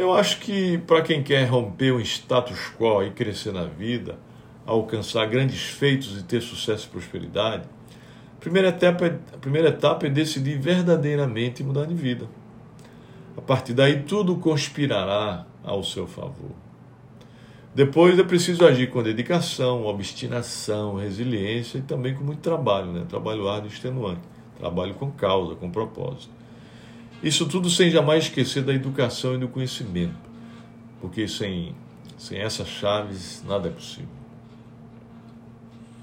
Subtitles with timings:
[0.00, 4.18] Eu acho que para quem quer romper um status quo e crescer na vida,
[4.64, 7.64] alcançar grandes feitos e ter sucesso e prosperidade,
[8.34, 12.26] a primeira etapa, é, a primeira etapa é decidir verdadeiramente mudar de vida.
[13.36, 16.52] A partir daí, tudo conspirará ao seu favor.
[17.74, 23.04] Depois é preciso agir com dedicação, obstinação, resiliência e também com muito trabalho, né?
[23.06, 24.22] trabalho árduo e extenuante,
[24.58, 26.40] trabalho com causa, com propósito.
[27.22, 30.16] Isso tudo sem jamais esquecer da educação e do conhecimento,
[31.00, 31.74] porque sem,
[32.16, 34.19] sem essas chaves nada é possível.